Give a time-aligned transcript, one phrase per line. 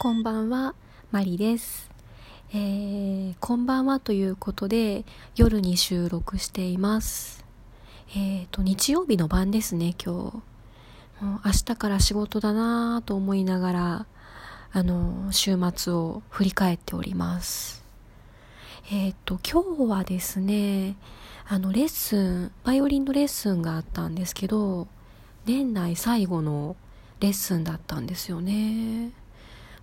[0.00, 0.76] こんばんは、
[1.10, 1.90] マリです。
[2.52, 7.44] えー、こんばんはということで、夜に収録しています。
[8.10, 10.30] えーと、日曜日の晩ですね、今
[11.20, 11.24] 日。
[11.24, 14.06] もう明日から仕事だなぁと思いながら、
[14.70, 17.82] あの、週末を振り返っております。
[18.92, 20.94] えーと、今日はですね、
[21.48, 24.86] あの、レッスン、バイオリンのレッスンがあったんですけど、
[25.44, 26.76] 年内最後の
[27.18, 29.17] レッスンだったんですよね。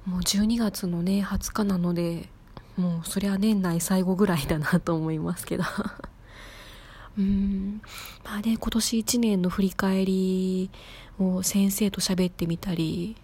[0.05, 2.29] もう12月のね20日なので
[2.77, 5.63] もうそりゃ年内最後ぐらいだなと思いますけど。
[7.17, 7.81] うん。
[8.23, 10.69] まあね今年1年の振り返り
[11.17, 13.15] を先生と喋ってみたり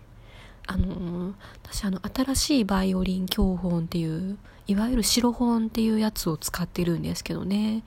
[0.67, 4.37] あの私あの新しいバイオリン教本っていう
[4.67, 7.83] いわゆる白本っていうやつを使ってるんですけどね。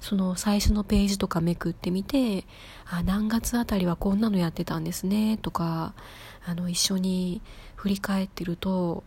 [0.00, 2.44] その最初のページとかめくってみて
[2.86, 5.94] あ何月あたりはこんなのやってたんですねとか
[6.46, 7.42] あの一緒に
[7.76, 9.04] 振り返ってると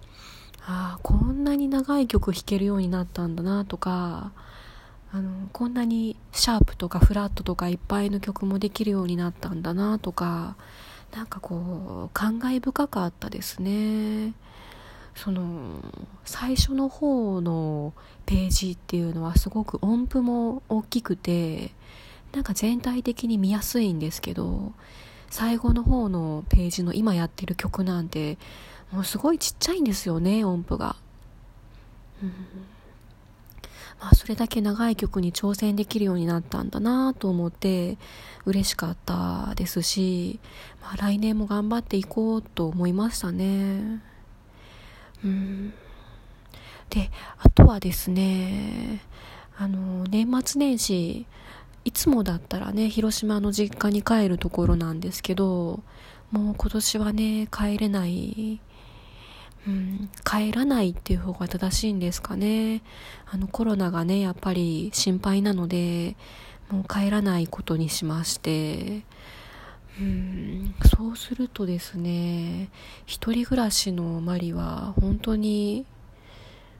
[0.62, 4.32] ああこんなに長い曲弾けるようになったんだなとか
[5.14, 10.56] あのこんなにシャープとかフラットとかいっぱいの曲もできるようになったんだなとか
[11.14, 14.34] なんかこう感慨深かったですね。
[15.16, 15.82] その
[16.26, 17.94] 最初の方の
[18.26, 21.72] ページっていうのはすごく音符も大きくて
[22.32, 24.74] なんか全体的に見やすいんですけど
[25.30, 28.38] 最後の方のページの今やってる曲なんて
[28.92, 30.96] もうすごいちっちゃいんですよね音符が、
[32.22, 32.30] うん、
[34.00, 37.98] まあそれだけ長い曲に挑戦できるようになったんだなと思って
[38.46, 40.40] 嬉しかったですし、
[40.82, 44.11] まあ、来年も頑張っていこうと思いましたね。
[46.90, 49.02] であとはですね
[49.58, 51.26] あの年末年始
[51.84, 55.82] いつもだったらね、広島の実家に帰るところなんですけど、
[56.32, 58.62] もう今年はね、帰れない、
[59.68, 62.84] うん、帰らないっていう方が正しいんですかね。
[63.26, 66.16] あのコロナがね、やっぱり心配なので、
[66.70, 69.02] もう帰らないことにしまして、
[70.00, 72.70] うん、そうするとですね、
[73.06, 75.86] 一人暮らしのマリは本当に、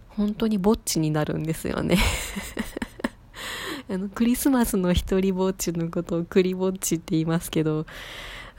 [0.10, 1.98] 本当にぼっちになるんですよね
[3.90, 7.86] あの、クリスマスの一人ぼっちのことをクリぼっちって言いますけど、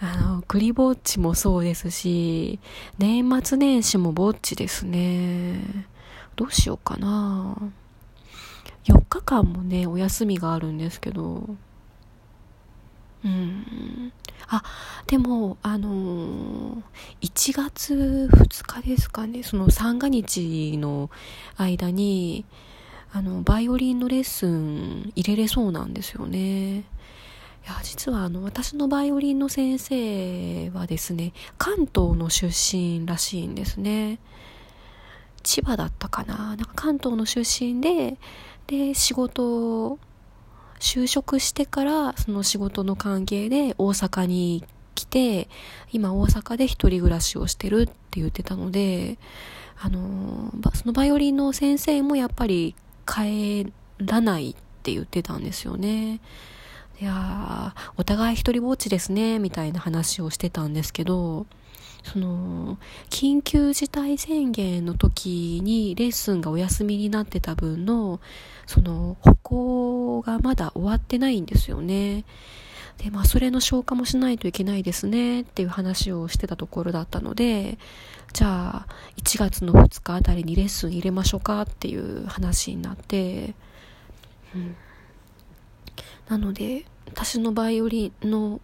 [0.01, 2.59] あの、クリぼっちもそうですし、
[2.99, 5.87] 年末年始もぼっちですね。
[6.37, 7.57] どうしようかな。
[8.85, 11.57] 4日間もね、お休みがあるんですけど、
[13.25, 14.13] うん。
[14.49, 14.63] あ、
[15.07, 16.83] でも、あのー、
[17.23, 21.11] 1月2日ですかね、その三が日の
[21.57, 22.45] 間に、
[23.13, 26.79] あの、バイオリンのレッスン入れれそうなんですよね。
[26.79, 26.83] い
[27.67, 34.19] や、実はあの、私のバイオリンの先生はですね、関東の出身らしいんですね。
[35.43, 38.17] 千葉だったかななんか関東の出身で、
[38.67, 39.99] で、仕事、
[40.83, 44.65] 就職してから、その仕事の関係で大阪に
[44.97, 45.49] 来て、
[45.93, 49.17] 今大阪で一人暮らしをしてるって言ってたので、
[49.81, 52.75] あの、そのバイオリンの先生もやっぱり
[53.07, 56.21] 帰らないって言ってたんですよね。
[57.01, 61.47] いやお互い一人ぼっちですね、みたいな話をしてたんですけど、
[62.03, 62.79] その、
[63.11, 68.21] 緊急事態宣言の時にレッスンがお休みになってた分の、
[68.67, 72.25] その、歩行がまだ終わってないんですよね。
[72.99, 77.79] で、まあ、それの消化もしないといけないですねっていう話をしてたところだったので、
[78.33, 78.87] じゃあ、
[79.17, 83.55] 1月の2日あたりにレッスン入れましょうかっていう話になって、
[84.55, 84.77] うん。
[86.29, 88.61] なので、私のバイオリンの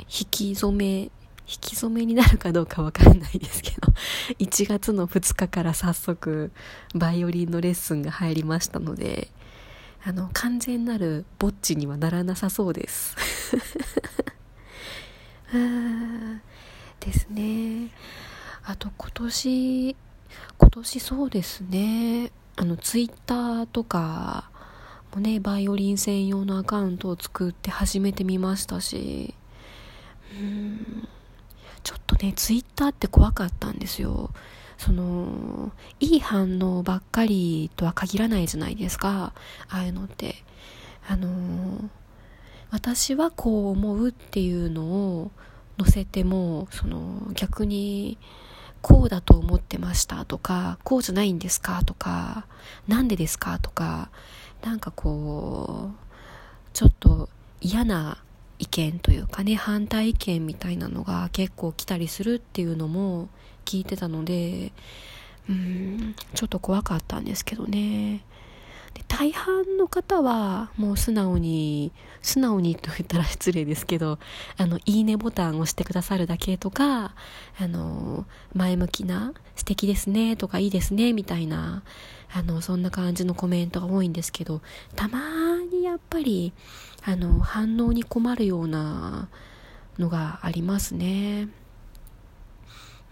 [0.00, 1.10] 引き染め、
[1.48, 3.92] 引き染めになるかどうかわからないですけど、
[4.38, 6.52] 1月の2日から早速、
[6.94, 9.30] バイオリンのレッスンが入りましたので、
[10.04, 13.16] あの、完全なるぼっちにはならなさそうです。
[17.00, 17.88] ですね。
[18.64, 19.96] あと今年、
[20.58, 22.30] 今年そうですね。
[22.56, 24.50] あの、ツイッターとか
[25.14, 29.34] もね、バイオリン専用のアカウントを作って始めてみましたし、
[30.38, 31.08] うん、
[31.82, 34.30] ちょっとね、ツイッターって怖かったんですよ。
[34.76, 39.32] その、いい反応ばっかりとは限らないじゃないですか。
[39.68, 40.44] ああいうのって。
[41.10, 41.88] あの
[42.70, 45.30] 私はこう思うっていうのを
[45.82, 48.18] 載せても、その逆に、
[48.82, 52.46] こうだと思ってましたとか、こうじゃないんですかとか、
[52.86, 54.10] なんでですかとか、
[54.62, 55.96] なんかこう、
[56.74, 57.28] ちょっと
[57.60, 58.18] 嫌な
[58.58, 63.28] 意見というかね、反対意見みたいなのが結構来たりするっていうのも
[63.64, 64.72] 聞いてたので
[65.48, 68.24] うんちょっと怖かったんですけどね。
[68.94, 74.18] で大半の方はもう素直に素直にと言ったら失礼ですけど
[74.56, 77.14] あのいいねボタンを押してくださるだけとか
[77.60, 81.82] あの前向きな素敵ですねとかいいですねみたいな
[82.32, 84.62] あのそんな感じのコメントが多いんですけど
[84.96, 86.52] たまにやっぱり
[87.04, 89.28] あの反応に困るような
[89.98, 91.48] のがありますね。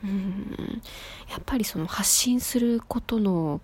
[0.04, 0.82] うん
[1.30, 3.60] やっぱりその発信することの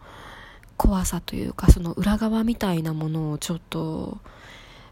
[0.77, 4.19] 怖さというかその裏側みたいなものをちょっと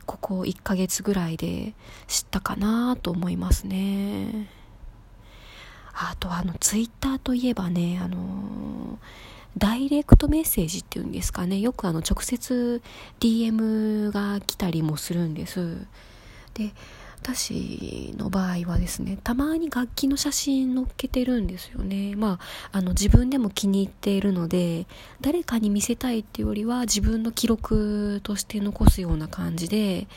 [0.07, 1.75] ここ1ヶ月ぐらいで
[2.07, 4.49] 知ったかなと思いますね
[5.93, 8.99] あとあのツイッターといえばねあの
[9.59, 11.59] ダイレクトメッセージっていうんですかね。
[11.59, 12.83] よくあの直接
[13.21, 15.77] DM が来たりもするんです。
[16.55, 16.71] で
[17.23, 22.17] 私の場合はですねたまに楽器の写真載っけてるんですよね。
[22.17, 22.39] ま
[22.73, 24.87] ああの自分でも気に入っているので
[25.21, 30.09] 誰かに見せたいっていうよりは自分の記録として残すような感じで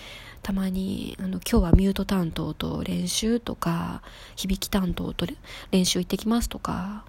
[0.44, 4.02] たまにあの今日はミュート担当と練習とか
[4.38, 5.28] 響き担当と
[5.72, 7.04] 練習行ってきますとか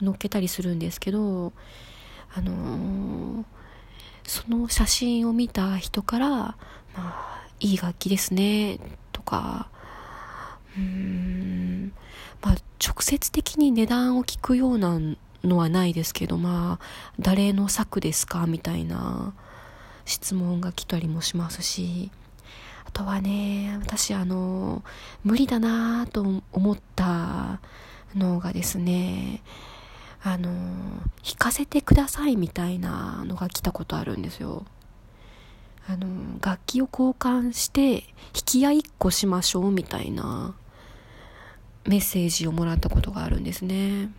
[0.00, 1.52] 載っけたりするんですけど
[2.34, 3.44] あのー、
[4.24, 6.56] その写真を見た人からま
[6.96, 8.78] あいい楽器ですね
[9.12, 9.68] とか。
[10.76, 11.92] うーん。
[12.42, 14.98] まあ直接的に値段を聞くような
[15.44, 16.84] のはないですけどまあ
[17.18, 19.32] 誰の作ですかみたいな
[20.04, 22.10] 質問が来たりもしますし。
[22.86, 24.82] あとはね私あの
[25.22, 27.60] 無理だなと思った
[28.14, 29.42] のがですね
[30.22, 34.64] あの弾かせてくださいみたいなのが来たことあるんですよ。
[35.88, 36.06] あの
[36.40, 40.56] 楽器を交換して弾き合いっこしましょうみたいな
[41.86, 44.10] メッセージをもらったことがあるんですね。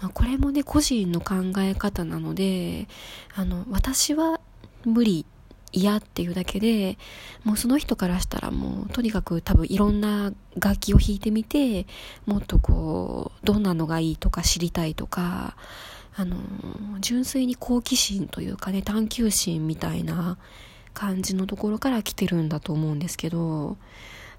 [0.00, 2.86] まあ、これもね個人の考え方なので
[3.34, 4.40] あの私は
[4.84, 5.24] 無理
[5.72, 6.96] 嫌っていうだけで
[7.44, 11.86] もうその人からしたらもうとにかく多分いろんな楽器を弾いてみて
[12.24, 15.56] もっとこうどんなのがいいとか知りたいとか
[16.16, 16.36] あの
[17.00, 20.38] 純粋に好奇心というかね探求心みたいな
[20.94, 23.76] 感じのところから来てるんだと思うんですけど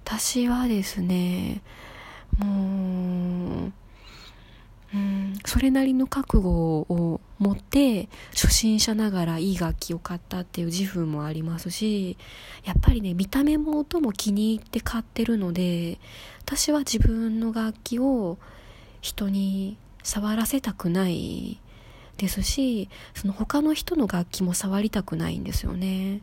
[0.04, 1.62] 私はですね
[2.40, 3.74] もう
[4.94, 12.18] うん、それなりの覚悟を持って初心者ながらいい楽器を買ったっていう自負もありますし
[12.64, 16.00] やっぱりね見た目も音も気に入って買ってるので
[16.40, 18.38] 私は自分の楽器を
[19.02, 21.60] 人に触らせたくない
[22.18, 26.22] ですしその他の人の楽器も触りたくないんですよね。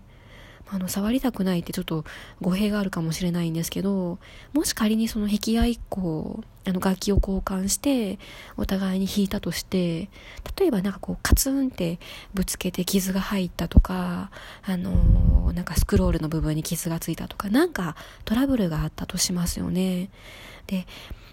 [0.67, 2.05] あの触りたくないってちょっと
[2.41, 4.19] 語弊があるかもしれないんですけど
[4.55, 8.19] もし仮にその壁合1個あの楽器を交換して
[8.57, 10.09] お互いに弾いたとして
[10.59, 11.99] 例えばなんかこうカツンって
[12.33, 14.31] ぶつけて傷が入ったとか
[14.63, 17.95] あのー、なんかスクロールの部分に傷がついたとかなんか
[18.25, 20.09] トラブルがあったとしますよね
[20.67, 20.87] で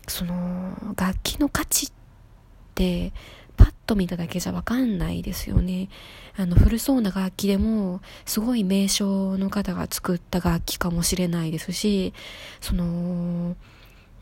[0.08, 1.92] その楽器の価値っ
[2.76, 3.14] て
[3.62, 5.90] パッと見ただけじゃわかんないですよね。
[6.36, 12.12] あの、古そうな楽器でも、すごい名称の方が作った楽器かもしれないですし、
[12.60, 13.56] その、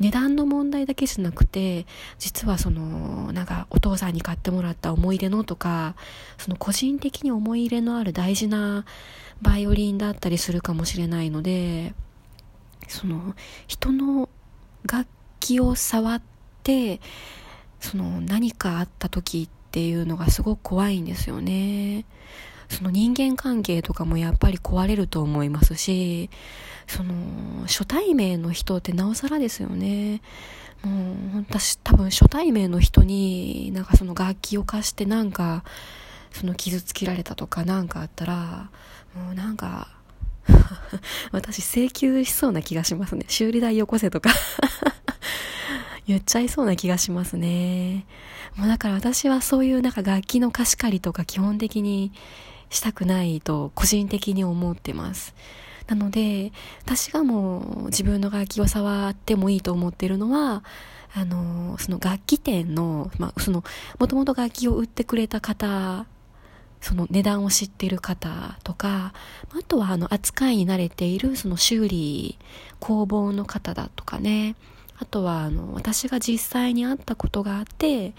[0.01, 1.85] 値段の問題だけじゃなくて、
[2.17, 5.95] 実はその、なんかお父さんに買ってもらった思い出のとか、
[6.37, 8.83] その個人的に思い入れのある大事な
[9.41, 11.93] バイオリンだったりするかもしれないので、
[12.89, 13.35] その、
[13.67, 14.27] 人の
[14.83, 15.07] 楽
[15.39, 16.21] 器を触っ
[16.63, 16.99] て、
[17.79, 22.05] その何かあった時っていうのがすごく怖いんですよね。
[22.69, 26.29] その人間関係とかもやっぱり壊れると思いますし、
[26.87, 27.13] その
[27.67, 30.21] 初対面の人ってなおさらですよね。
[30.83, 35.63] もう私多分初対面の人になんかその楽器を貸してなんか
[36.31, 38.69] その傷つけられたとかなんかあったら
[39.15, 39.89] もうなんか
[41.31, 43.25] 私請求しそうな気がしますね。
[43.27, 44.29] 修理代よこせとか
[46.09, 48.07] 言っちゃいそうな気がしますね。
[48.55, 52.11] もうだから私はそういうなんか楽器の貸し借りとか基本的に
[52.71, 55.35] したくないと個人的に思ってます。
[55.85, 56.51] なので、
[56.83, 60.63] 私がもう自分の楽器を触ってもいいと思ってるのは、
[61.13, 63.63] あの、その楽器店の、まあ、その、
[63.99, 66.07] もともと楽器を売ってくれた方、
[66.81, 69.13] その値段を知ってる方とか、
[69.51, 72.39] あとはあの扱いに慣れているその修理
[72.79, 74.55] 工房の方だとかね、
[74.99, 78.13] あとはあの私が実際に会ったことがあって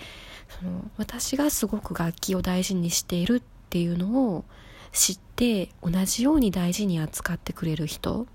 [0.59, 4.45] その私がすごく楽器を大事にしているっていうのを
[4.93, 8.27] 知って同じように大事に扱ってくれる人。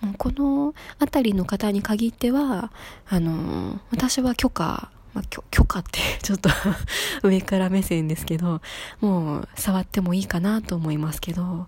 [0.00, 2.70] もうこの辺りの方に限っては、
[3.08, 6.50] あの、私は許可、まあ、許可ってちょっと
[7.22, 8.60] 上から目線ですけど、
[9.00, 11.66] もう触ってもいいかなと思いますけど、やっ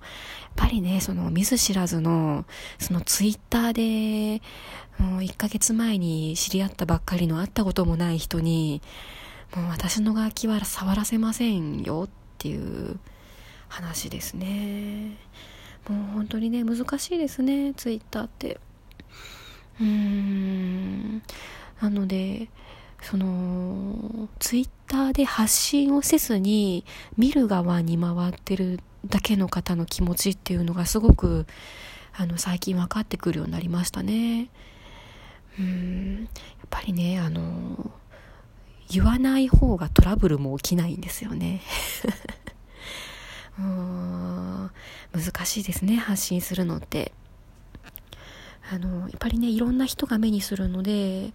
[0.56, 2.44] ぱりね、その見ず知らずの、
[2.78, 4.42] そのツイッターで、
[4.98, 8.82] もう1ヶ月前に知り合ったばっかりの会ったこともない人に、
[9.56, 12.98] もう私の楽器は触らせませんよっていう
[13.68, 15.16] 話ですね。
[15.88, 18.60] もう本当にね、難しいですね、ツイッターって。
[19.80, 21.22] うーん。
[21.80, 22.48] なので、
[23.02, 26.84] その、ツイッターで発信をせずに、
[27.16, 31.46] 見る側に回ってるだけの方の気持ちっていうのがすごく、
[32.14, 34.48] あの、最近分かってくるようになりましたね。
[35.58, 37.90] うん、やっぱりね、あの、
[38.90, 41.62] 言わない方がトラブルも起きないんですよね。
[43.58, 44.70] うん
[45.12, 47.12] 難しいですね発信するのって
[48.72, 51.32] あのやっぱりねいろんな人が目にするので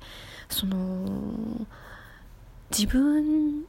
[0.49, 1.65] その
[2.71, 3.63] 自分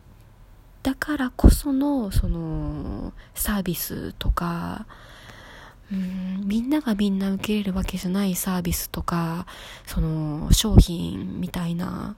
[0.82, 4.86] だからこそのそのサービスとか
[5.92, 9.46] うんみんながみんな受け入れるわけじゃないサービスとか
[9.86, 12.16] その商品みたいな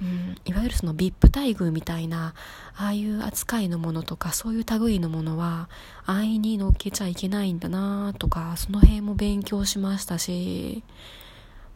[0.00, 2.34] うん、いわゆるその VIP 待遇みたいな
[2.74, 5.68] ああいう扱いのものとかそういう類のものは
[6.06, 10.82] 安易に乗っけちゃいけないんだなとかその辺も勉強しましたし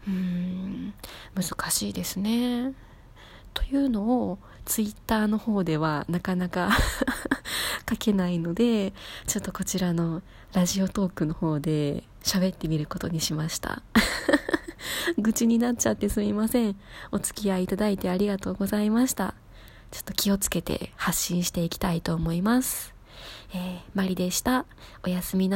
[0.07, 0.95] うん。
[1.35, 2.75] 難しいですね。
[3.53, 6.71] というのをツイッターの方ではなかなか
[7.89, 8.93] 書けないので
[9.27, 13.83] ちょっとこちらのラジオトークの方で喋ってみることにしました。
[15.19, 16.77] 愚痴になっちゃってすみません。
[17.13, 19.35] お付き合いいただいてありがとうございました。
[19.91, 22.95] ちょっと気をつけて発信していきたいと思います。
[23.53, 24.67] えー、マリでした。
[25.05, 25.53] おやすみな